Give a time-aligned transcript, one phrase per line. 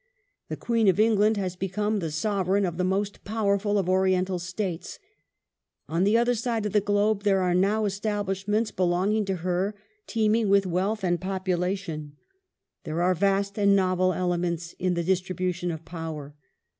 [0.49, 4.97] The Queen of England has become the Sovereign of the most powerful of Oriental States.
[5.87, 9.75] On the other side of the globe there are now establishments belonging to her
[10.07, 12.15] teeming with wealth and population....
[12.83, 16.33] These ai*e vast and novel elements in the distribution of power.